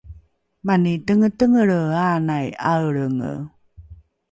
mani 0.65 0.93
tengetengelre 1.05 1.79
anai 2.15 2.47
’aelrenge 2.69 3.31